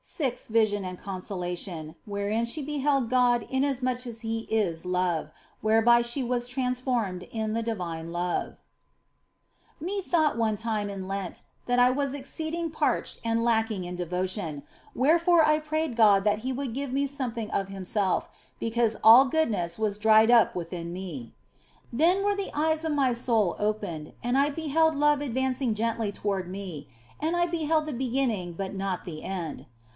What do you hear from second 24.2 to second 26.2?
and I beheld love advancing gently